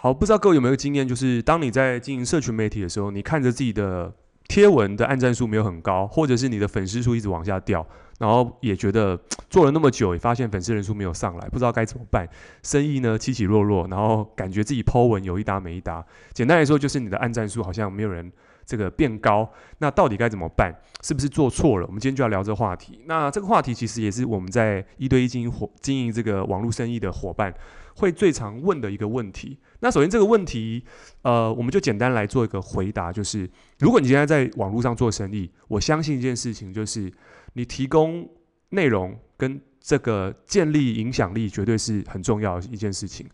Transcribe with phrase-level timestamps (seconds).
[0.00, 4.14] 好，不知道各位有没有经验，就是当你在经营社群媒体的时候，你看着自己的
[4.46, 7.84] 贴文的按赞数没有很高，或者是你的粉丝数一直往下掉，
[8.20, 12.28] 然后也觉得做了那么久，也发现粉丝人数没有上来，不知道该怎么办，
[12.62, 16.06] 生意呢起起落落，然后感觉自己 po 文有一搭没一搭。
[16.32, 18.30] 简单来说，就是你的按赞数好像没有人
[18.68, 20.70] 这个变高，那到底该怎么办？
[21.02, 21.86] 是不是做错了？
[21.86, 23.00] 我们今天就要聊这话题。
[23.06, 27.54] 那这个话题其实也是我们在一对一经营伙经营这个网络生意的伙伴
[27.96, 29.58] 会最常问的一个问题。
[29.80, 30.84] 那首先这个问题，
[31.22, 37.10] 呃，我们就简单来做一个回答，就是如果你现在在网络上做生意，我相信一件事情，就是
[37.54, 38.28] 你提供
[38.68, 43.26] 内容跟这个建立影响力，绝对是很重要的一件事情。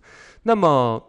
[0.45, 1.03] 那么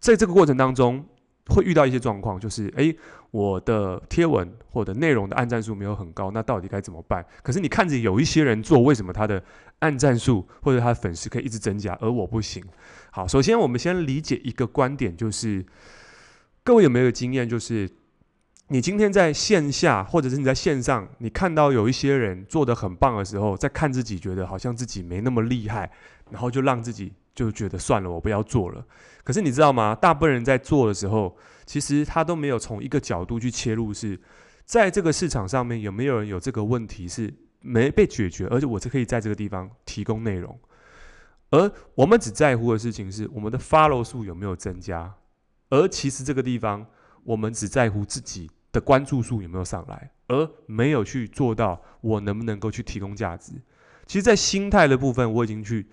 [0.00, 1.04] 在这个过程当中，
[1.46, 2.96] 会遇到一些状况，就是诶，
[3.32, 7.26] 我的贴文或者内容的按赞数没有很高，那到底该怎么办？
[7.42, 9.42] 可是你看着有一些人做，为什么他的
[9.80, 12.62] 按赞数或者他的粉丝可以一直增加，而我不行？
[13.10, 15.64] 好，首先我们先理解一个观点，就是
[16.62, 17.90] 各位有没有经验，就是
[18.68, 25.90] 你今天在线下或者是你在线上，你看到有一些人做得很棒的时候，在看自己觉得好像自己没那么厉害，
[26.30, 28.84] 然后就让自己就觉得算了，我不要做了。
[29.24, 29.94] 可是你知道吗？
[29.94, 31.34] 大部分人在做的时候，
[31.66, 34.20] 其实他都没有从一个角度去切入，是
[34.64, 40.58] 在这个市场上面有没有人有这个问题是没被解决，而且我是可以在这个地方提供内容。
[41.50, 45.14] 而我们只在乎的事情是我们的 follow 数有没有增加，
[45.70, 46.86] 而其实这个地方
[47.24, 53.52] 我们只在乎自己的关注数有没有上来，而没有去做到我能不能够去提供价值。
[54.06, 55.86] 其实，在心态的部分，我已经去。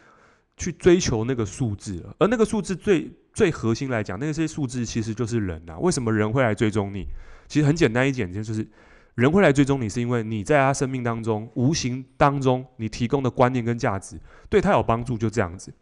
[0.61, 3.09] 去追求那个数字了，而那个数字最
[3.40, 7.08] 最核心来讲，那些数字其实就是人呐、为什么人会来追踪你？
[7.48, 8.68] 其实很简单一点，就是
[9.16, 15.73] 人会来追踪你，是因为你在他生命当中，无形当中你提供的观念跟价值对他有帮助，就这样子。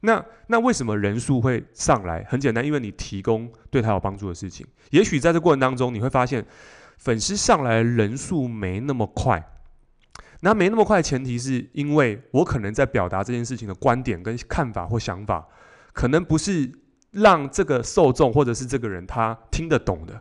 [0.00, 2.22] 那那为什么人数会上来？
[2.28, 4.66] 很简单，因为你提供对他有帮助的事情。
[4.90, 6.44] 也许在这过程当中，你会发现
[6.98, 9.42] 粉丝上来的人数没那么快。
[10.40, 15.48] 那没那么快，前提是因为我可能在表达这件事情的观点跟看法或想法，
[15.96, 16.70] 可能不是
[17.12, 20.20] 让这个受众或者是这个人他听得懂的。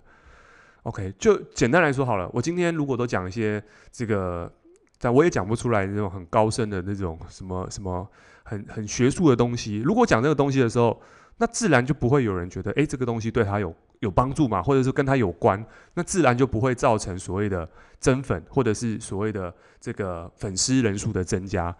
[0.84, 4.50] OK，就简单来说好了，我今天如果都讲一些这个，
[4.98, 8.10] 但我也讲不出来那种很高深的那种什么什么
[8.44, 9.80] 很很学术的东西。
[9.80, 11.02] 如果讲这个东西的时候，
[11.40, 15.62] 那自然就不会有人觉得，诶，这个东西对他有有帮助嘛，或者是跟他有关，
[15.96, 17.70] 那自然就不会造成所谓的
[18.00, 21.76] 增粉，或者是所谓的这个粉丝人数的增加。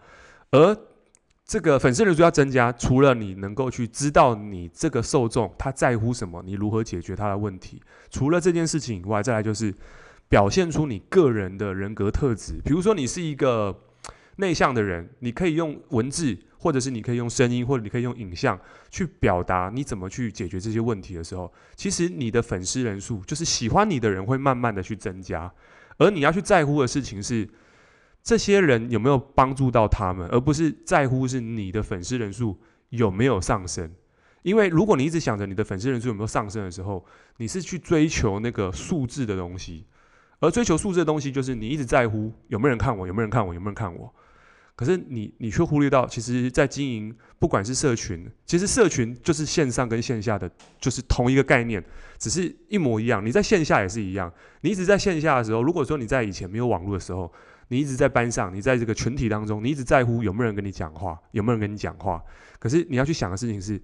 [0.50, 0.76] 而
[1.46, 7.80] 这个粉丝人数要增加，除了你能够去知道你这个受众他在乎什么，你如何解决他的问题，
[8.10, 9.72] 除了这件事情以外，再来就是
[10.28, 12.54] 表现出你个人的人格特质。
[12.64, 13.82] 比如说，你是一个
[14.36, 16.36] 内向的人，你可以用文字。
[16.58, 18.58] 或者是你可以用声音，或者你可以用影像
[18.90, 25.52] 去表达你怎么去解决这些问题的时候，其实你的粉丝人数就是喜欢你的人会慢慢的去增加，
[25.98, 27.48] 而你要去在乎的事情是
[28.26, 33.88] 这些人有没有帮助到他们，而不是在乎是你的粉丝人数有没有上升。
[34.42, 37.06] 因为如果你一直想着你的粉丝人数有没有上升的时候，
[37.36, 39.86] 你是去追求那个数字的东西，
[40.40, 44.12] 而追求数字的东西就是你一直在乎有没有人看我，有没有人看我，有没有人看我。
[44.74, 50.50] 可是你，你却忽略到，其实，在经营不管是社群，其实社群就是线上跟线下的，
[50.80, 51.82] 就是同一个概念，
[52.18, 53.24] 只是一模一样。
[53.24, 54.30] 你在线下也是一样，
[54.62, 57.32] 你一直在线下的时候，如果说你在以前没有网络的时候，
[57.68, 62.22] 你一直在班上，你在这个群体当中，你一直在乎有没有人跟你讲话，有没有人跟你讲话。
[62.58, 63.80] 可是你要去想的事情是，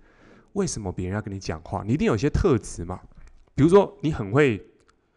[0.53, 1.83] 为什么别人要跟你讲话？
[1.87, 3.01] 你一定有一些特质嘛，
[3.55, 4.65] 比如说你很会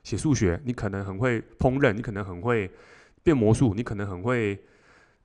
[0.04, 2.70] 写数学，你可能很会烹饪，你可能很会
[3.24, 4.60] 变魔术，你可能很会。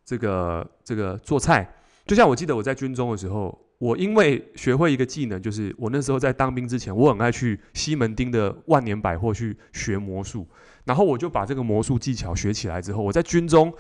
[0.03, 1.73] 这个这个做菜，
[2.05, 10.47] 就像我记得我在军中的时候，我因为学会一个技能，就是我那时候在当兵之前，我很爱去西门町的万年百货去学魔术，
[10.85, 13.73] 然后我就把这个魔术技巧学起来之后，我在军中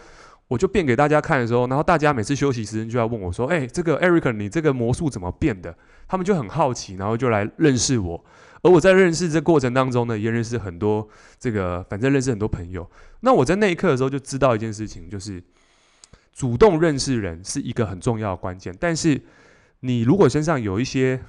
[0.48, 5.76] 我就变给大家看的时候，然后大家每次休息时间就要问我说：“哎，这个 Eric，你这个魔术怎么变的？”
[6.08, 8.24] 他们就很好奇，然后就来认识我。
[8.62, 11.06] 而我在认识这过程当中呢，也认识很多
[11.38, 12.90] 这个，反正认识很多朋友。
[13.20, 15.42] 那我在那一刻的时候就知道一件事情，就是。
[16.32, 19.20] 主动认识人是一个很重要的关键，但是
[19.80, 21.20] 你如果身上有一些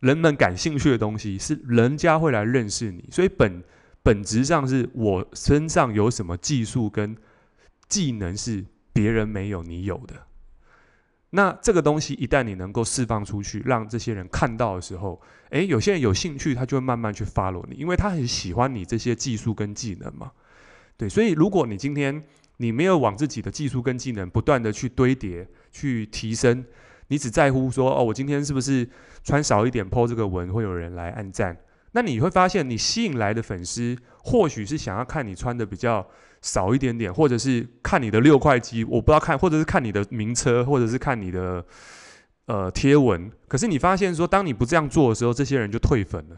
[0.00, 3.08] 人们感兴趣的东西，是人家会来认识你。
[3.10, 3.62] 所以本
[4.02, 7.16] 本质上是我身上有什么技术跟
[7.88, 10.14] 技能是别人没有你有的。
[11.30, 20.32] 那这个东西一旦你能够释放出去，让这些人看到的时候，诶，有些人有兴趣，他就会慢慢去 follow 你，因为他很喜欢你这些技术跟技能嘛。
[20.96, 22.24] 对，所以如果你今天。
[22.62, 26.62] 你没有往自己的技术跟技能不断的去堆叠、去提升，
[27.10, 28.88] 你只在乎说哦，我今天是不是
[29.22, 31.56] 穿少一点 po 这个文会有人来按赞？
[31.92, 36.06] 那你会发现，你吸引来的粉丝或许是想要看你穿的比较
[36.40, 41.64] 少一点点，或者是看你的六块肌，我不知道看，或者是看你的名车，或者是看你的
[42.46, 43.28] 呃贴文。
[43.48, 46.36] 可是你发现说，当你不这样做的时候，这些人就退粉了。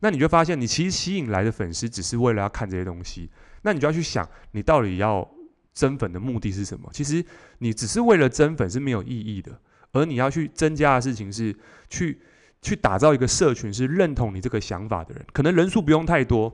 [0.00, 3.30] 那你就发现，你其实吸引来的粉丝只是为了要看这些东西。
[3.62, 5.28] 那你就要去想，你到底要
[5.74, 6.88] 增粉的目的是什么？
[6.92, 7.22] 其实
[7.58, 9.60] 你只是为了增粉是没有意义的，
[9.96, 11.54] 而你要去增加的事情是
[11.88, 12.20] 去
[12.62, 15.24] 去打造一个社群，是认同你这个想法的人。
[15.32, 16.52] 可能人数不用太多，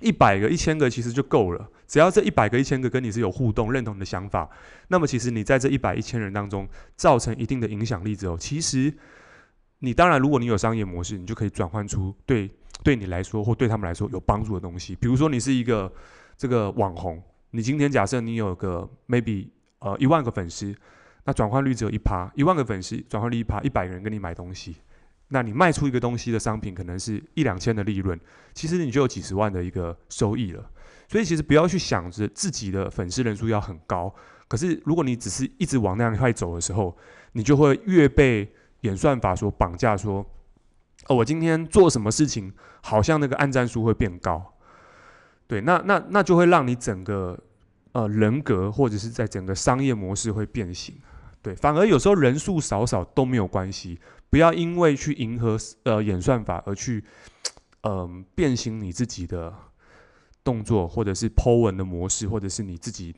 [0.00, 1.68] 一百个、一千个其实就够了。
[1.86, 4.48] 只要这一百个、一千个跟你是有互动、认同你的想法，
[4.88, 8.92] 那么其实你在这一百、一千人当中造成一定的影响力之后，其实
[9.78, 12.50] 你当然，如果你有商业模式，你就可以转换出对。
[12.82, 15.90] 对你来说或对他们来说有帮助的东西，比如说你是一个
[16.36, 19.48] 这个网红，你今天假设你有个 maybe
[19.78, 20.74] 呃一万个粉丝，
[21.24, 24.76] 那转换率只有一趴，一万个粉丝转换率一趴，一百个人跟你买东西，
[25.28, 28.18] 那你卖出一个东西的商品可能是一两千的利润，
[28.52, 30.70] 其实你就有几十万的一个收益了。
[31.08, 34.14] 所以其实不要去想着自己的粉丝人数要很高，
[34.48, 36.96] 可是如果你只是一直往那样一块走的时候，
[37.32, 40.24] 你就会越被演算法所绑架说。
[41.06, 42.50] 哦，我今天做什么事情，
[42.80, 44.54] 好像那个按赞数会变高，
[45.46, 47.38] 对，那那那就会让你整个
[47.92, 50.94] 呃人格或者是在整个商业模式会变形，
[51.44, 54.00] 对，反而有时候人数少少都没有关系，
[54.30, 57.04] 不要因为去迎合呃演算法而去
[57.82, 59.54] 嗯、变形你自己的
[60.42, 63.14] 动作，或者是 Po 文的模式，或者是你自己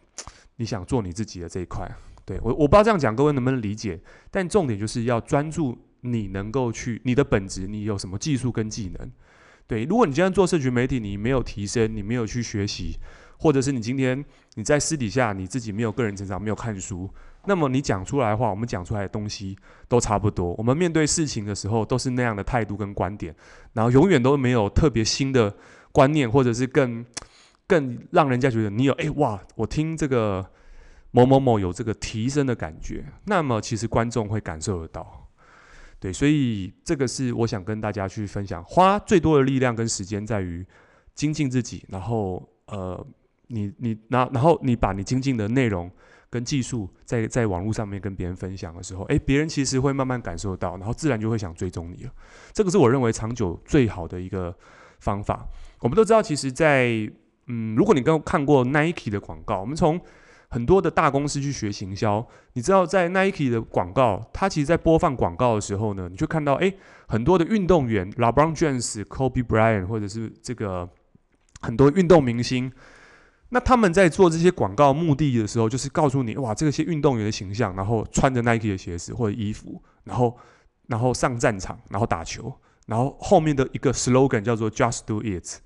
[0.56, 1.90] 你想做你自己的这一块，
[2.24, 4.00] 对，我我不知道这样讲各位能不能理解，
[4.30, 5.78] 但重点就是要专注。
[6.02, 9.10] 你能够去你的本质，你有什么技术跟技能？
[9.66, 12.96] 对，如果你今天做社群媒体，你没有提升，你没有去学习，
[13.38, 14.24] 或者是你今天
[14.54, 17.10] 你在私底下你自己没有个人成长，没有看书，
[17.46, 19.56] 那么你讲出来的话，我们讲出来的东西
[19.88, 20.52] 都差不多。
[20.54, 23.34] 我们面对事情的时候都是那样的态度跟观点，
[23.72, 25.54] 然后永远都没有特别新的
[25.92, 27.04] 观念，或者是更
[27.66, 30.44] 更让人家觉得你有哎哇，我听这个
[31.10, 35.28] 某某某有这个提升的感觉，那么其实观众会感受得到。
[35.98, 40.64] 对，所以这个是我想跟大家去分享，花最多的力量跟时间在于
[41.14, 43.06] 精进自己，然后呃，
[43.46, 45.90] 你你然然后你把你精进的内容
[46.36, 52.10] 跟技术在在网络上面跟别人分享的时候，诶，别人其实会慢慢感受到，然后自然就会想追踪你了。
[52.52, 54.54] 这个是我认为长久最好的一个
[55.00, 55.48] 方法。
[55.80, 57.10] 我们都知道，其实在
[57.46, 59.98] 嗯，如果你刚看过 Nike 的广告，我们从
[60.50, 66.76] 很多的大公司去学行销，你知道在 Nike 的广告，它其实在播放广告的时候呢，你就看到诶，
[67.08, 70.86] 很多的运动员，LeBron James、Kobe Bryant，或者是这个
[71.62, 72.70] 很多运动明星，
[73.48, 80.36] 那他们在做这些广告目的的时候，就是告诉你哇，这些运动员的形象，然后穿着 Nike 的鞋子或者衣服，然后
[80.86, 82.52] 然后上战场，然后打球，
[82.86, 85.60] 然后后面的一个 slogan 叫做 Just Do It。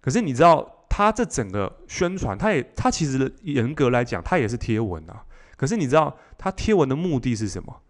[0.00, 0.72] 可是你知道？
[0.88, 5.26] 他这整个宣传，他也他其实严格来讲，他也是贴文啊。
[5.54, 7.82] 可是你知道他贴文的目的是什么？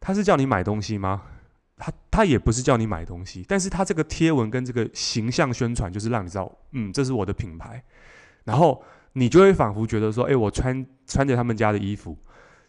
[0.00, 1.24] 他是叫你买东西吗？
[1.76, 7.84] 他他也不是叫你买东西，但是他这个贴文跟这个形象宣传，就是让你知道，嗯，这是我的品牌。
[8.44, 8.82] 然后
[9.14, 12.16] 你就会仿佛觉得说，诶，我穿穿着他们家的衣服，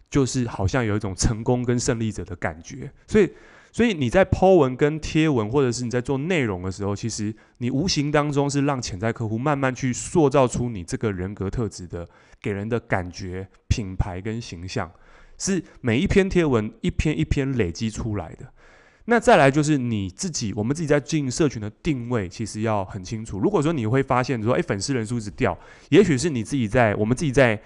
[0.09, 2.91] 就是好像有一种成功跟胜利者的感觉。
[3.07, 3.31] 所以。
[3.75, 12.07] 所以你在 Po 文跟贴文，或者是你在做内容的时候，其实你无形当中是让潜在客户慢慢去塑造出你这个人格特质的
[12.39, 14.91] 给人的感觉、品牌跟形象，
[15.39, 18.53] 是每一篇贴文一篇一篇累积出来的。
[19.05, 23.37] 那再来就是你自己，我们自己在经营社群的定位，其实要很清楚。
[23.37, 25.57] 如果说你会发现说，诶，粉丝人数一直掉，
[25.89, 27.61] 也许是你自己在我们自己在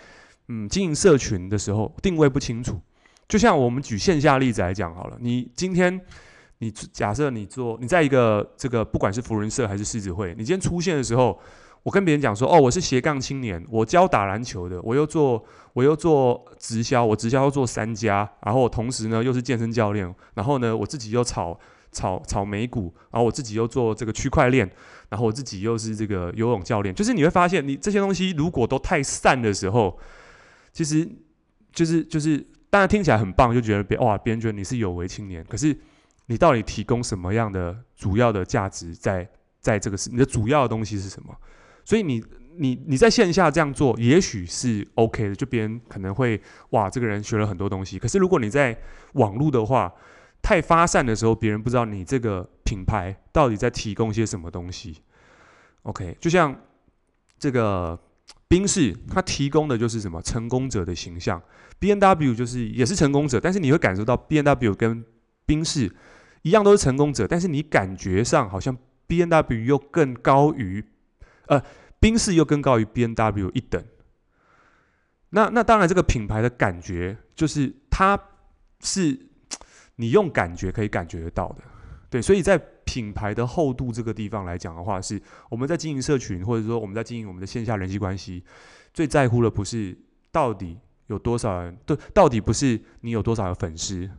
[0.48, 2.82] 嗯经营社群的时候定位不清楚。
[3.28, 6.00] 就像我们举线下例子来讲好了，你今天
[6.58, 11.40] 你假设你做你在一个这个不管是福人社还是狮子会，你今天出现的时候，
[11.84, 15.44] 我跟别人讲说，哦，我是斜杠青年，我教打篮球的，我又做
[15.74, 21.58] 我又做直销，我直销又做三家，然后我同时呢又是健身教练，然后呢我自己又炒
[21.92, 24.70] 炒炒美股，然后我自己又做这个区块链，
[25.10, 29.98] 然后我自己又是这个游泳教练，就是你会发现，你这些东西如果都太散的时候，
[30.72, 31.08] 其实
[31.72, 32.46] 就是就是。
[32.70, 35.42] 当然听起来很棒，就觉得别哇，别人觉得你是有为青年。
[35.46, 35.76] 可是
[36.26, 39.28] 你到底提供什么样的主要的价值在
[39.62, 40.10] 在这个是？
[40.10, 41.34] 你的主要的东西是什么？
[41.88, 42.22] 所以你
[42.58, 46.42] 你你在线下这样做，也许是 OK 的，就别人可能会
[46.72, 47.98] 哇，这个人学了很多东西。
[47.98, 48.78] 可是如果你在
[49.14, 49.94] 网络的话，
[50.42, 54.98] 太发散的时候，别人不知道你这个品牌到底在提供些什么东西。
[55.84, 56.54] OK，就像
[57.40, 57.98] 这个
[58.50, 61.42] 宾士它提供的就是什么成功者的形象
[61.80, 65.06] B N W 就是也是成功者，但是你会感受到 B N W 跟
[65.46, 65.90] 宾士
[66.42, 68.78] 一样都是成功者，但是你感觉上好像
[69.08, 70.84] B N W 又更高于，
[71.48, 71.62] 呃，
[72.00, 73.84] 宾士又更高于 B N W 一等。
[75.30, 78.18] 那那当然，这个品牌的感觉就是它
[78.82, 79.20] 是
[79.98, 81.64] 你用感觉可以感觉得到的，
[82.10, 88.42] 对，所以在品牌的厚度这个地方来讲的话，是我们在经营社群，或者说我们在经营我们的线下人际关系，
[88.94, 89.98] 最在乎的不是
[90.32, 94.10] 到底有多少人，对，到底不是你有多少的粉丝，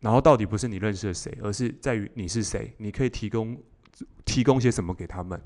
[0.00, 3.58] 然后到底不是你认识了谁，而是在于你是谁，你可以提供
[4.26, 5.40] 提供些什么给他们。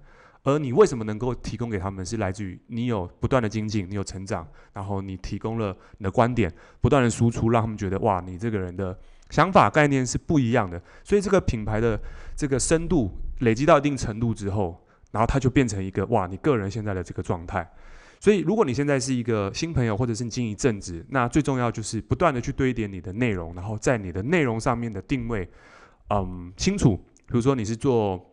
[0.44, 8.96] 而你为什么能够提供给他们，是来自于你有不断的精进，你有成长，然后你提供了你的观点，不断的输出，让他们觉得哇，你这个人的
[9.28, 10.80] 想法概念是不一样的。
[11.04, 12.00] 所以这个品牌的
[12.34, 14.80] 这个深度累积到一定程度之后，
[15.10, 17.68] 然后它就变成一个哇，你个人现在的这个状态。
[18.20, 25.46] 所以如果你现在是一个新朋友，或者是你经营一阵子，那最重要就是不断的去堆叠你的内容，然后在你的内容上面的定位，
[26.10, 26.96] 嗯，清楚。
[27.26, 28.27] 比如说你是做。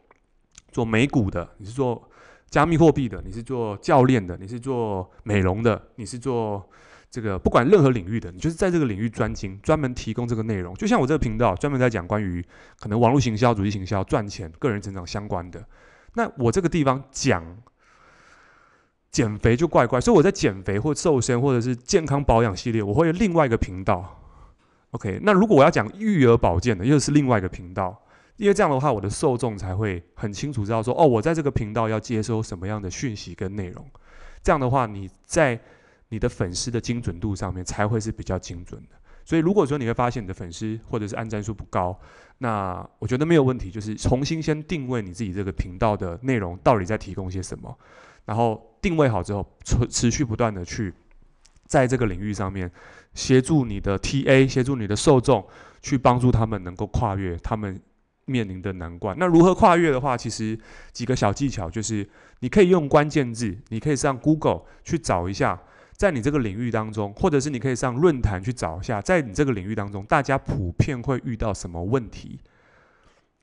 [0.75, 2.09] 做美股的，你是做
[2.49, 6.69] 加密货币的，你是做教练的，你是做美容的，你是做
[7.09, 10.75] 这个不管任何领域的，你就是在这个领域专精，专门提供这个内容。
[10.75, 12.45] 就像我这个频道专门在讲关于
[12.77, 15.65] 可能网络行销、主题行销、赚钱、个人成长相关的。
[16.15, 17.41] 那我这个地方讲
[19.11, 24.21] 减肥就怪怪，所以我在减肥或瘦身或者是健康保养系列，我会有另外一个频道。
[24.91, 28.01] OK，那如果我要讲育儿保健的，又是另外一个频道。
[28.37, 33.85] 因为这样的话，我的受众才会很清楚知道说，哦，我在这个频道要接收什么样的讯息跟内容。
[34.43, 35.57] 这样的话，你在
[36.09, 38.95] 你的粉丝的精准度上面才会是比较精准的。
[39.23, 41.97] 所以，如果说你会发现你的粉丝或者是按赞数不高，
[42.39, 47.75] 那我觉得没有问题，就是重新先定位你自己这个频道的内容到底在提供些什么，
[48.25, 50.93] 然后定位好之后，持持续不断的去
[51.65, 52.69] 在这个领域上面
[53.13, 55.43] 协助你的 TA，协助你的受众，
[55.81, 57.81] 去帮助他们能够跨越他们。
[58.25, 60.57] 面临的难关，那如何跨越的话，其实
[60.91, 62.07] 几个小技巧就是，
[62.39, 65.61] 你可以用关键字，你可以上 Google 去找一下，
[65.93, 72.39] 在你这个领域当中，或者是你可以上论坛去找一下，在你这个领域当中，大家普遍会遇到什么问题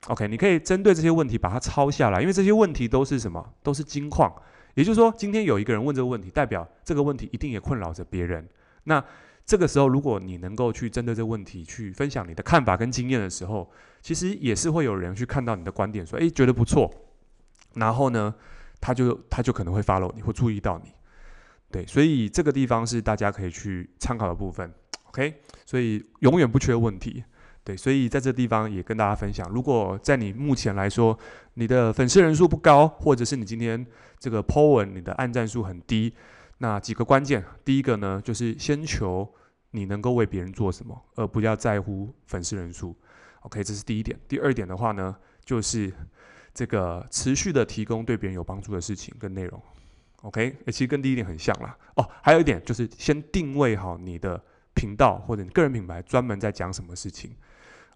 [0.07, 3.53] ？OK，你可以针对这些问题把它抄下来，因为这些问题都是什么？
[3.63, 4.33] 都是金矿。
[4.73, 8.45] 也就是说，今天有一个人问这个问题，代表这个问题一定也困扰着别人。
[8.85, 9.01] 那
[9.45, 13.69] 这个时候，如果你能够去针对这个问题去分享你的看法跟经验的时候，
[14.01, 16.89] 其实也是会有人去看到你的观点，说，诶，觉得不错，
[17.73, 18.33] 然后呢，
[18.79, 20.91] 他就他就可能会 follow 你，会注意到你，
[21.69, 24.73] 对，所以这个地方是大家可以去参考的部分
[25.09, 25.33] ，OK，
[25.65, 27.21] 所以永远不缺问题，
[27.65, 31.17] 对，所以在这地方也跟大家分享，如果在你目前来说，
[31.55, 33.85] 你的粉丝人数不高，或者是你今天
[34.19, 36.13] 这个 po 文你的按赞数很低。
[36.63, 39.29] 那几个关键，第一个呢，就是先求
[39.71, 42.95] 你能够为别人做什么，而不要在乎粉丝人数。
[43.41, 44.17] OK，这是第一点。
[44.29, 45.91] 第二点的话呢，就是
[46.53, 49.61] 这个持续的提供对别人有帮助的事情跟内容。
[50.21, 51.77] OK，其实跟第一点很像啦。
[51.95, 54.41] 哦，还有一点就是先定位好你的
[54.73, 57.35] 频道或者你个人品牌专门在讲什么事情。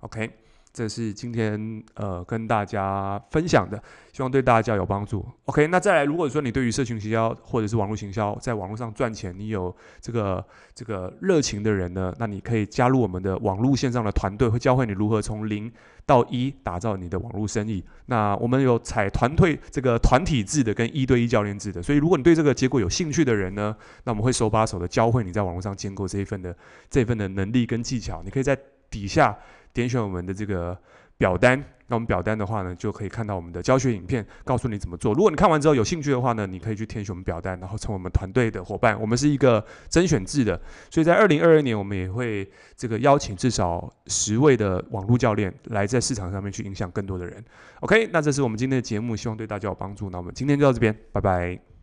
[0.01, 0.29] OK。
[0.77, 3.81] 这是今天呃跟大家分享的，
[4.13, 5.25] 希望对大家有帮助。
[5.45, 15.71] OK，那再来，如果说你对于社群行销或者是网络行销，在网络上赚钱，你有这个这个热情的人呢，那你可以加入我们的网络线上的团队，会教会你如何从零
[16.05, 17.83] 到一打造你的网络生意。
[18.05, 26.55] 那我们有采团队这个团体制的跟一对一教练制的，所以如果你对这个结果有兴趣的人呢，那我们会手把手的教会你在网络上建构这一份的
[26.87, 28.21] 这份的能力跟技巧。
[28.23, 28.55] 你可以在
[28.89, 29.37] 底下。
[29.73, 30.75] 点选我们的这个
[31.19, 35.13] 表单，那我们表单的话呢，就可以看到我们的教学影片，告诉你怎么做。
[35.13, 38.99] 如果你看完之后有兴趣的话呢，你可以去填写我们表单，然后成为我们团队的伙伴。
[38.99, 47.45] 我们是一个甄选制的，所以在二零二二年，我们也会这个邀请至少十位的网络教练来在市场上面去影响更多的人。
[47.81, 50.09] OK，那这是我们今天的节目，希望对大家有帮助。
[50.09, 51.76] 那我们今天就到这边，拜拜。